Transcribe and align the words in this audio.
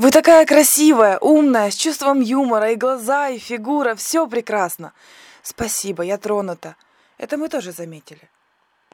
Вы 0.00 0.12
такая 0.12 0.46
красивая, 0.46 1.18
умная, 1.18 1.70
с 1.70 1.74
чувством 1.74 2.20
юмора, 2.20 2.70
и 2.70 2.76
глаза, 2.76 3.28
и 3.28 3.38
фигура, 3.38 3.94
все 3.94 4.26
прекрасно. 4.26 4.94
Спасибо, 5.42 6.02
я 6.02 6.16
тронута. 6.16 6.76
Это 7.18 7.36
мы 7.36 7.50
тоже 7.50 7.72
заметили. 7.72 8.30